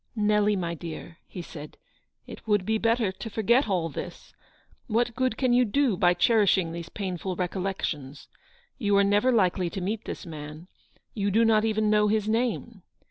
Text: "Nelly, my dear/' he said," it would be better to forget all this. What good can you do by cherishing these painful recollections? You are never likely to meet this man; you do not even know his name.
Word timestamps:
"Nelly, 0.31 0.55
my 0.55 0.73
dear/' 0.75 1.17
he 1.27 1.43
said," 1.43 1.77
it 2.25 2.47
would 2.47 2.65
be 2.65 2.79
better 2.79 3.11
to 3.11 3.29
forget 3.29 3.69
all 3.69 3.87
this. 3.87 4.33
What 4.87 5.13
good 5.15 5.37
can 5.37 5.53
you 5.53 5.63
do 5.63 5.95
by 5.95 6.15
cherishing 6.15 6.71
these 6.71 6.89
painful 6.89 7.35
recollections? 7.35 8.27
You 8.79 8.97
are 8.97 9.03
never 9.03 9.31
likely 9.31 9.69
to 9.69 9.79
meet 9.79 10.05
this 10.05 10.25
man; 10.25 10.67
you 11.13 11.29
do 11.29 11.45
not 11.45 11.65
even 11.65 11.91
know 11.91 12.07
his 12.07 12.27
name. 12.27 12.81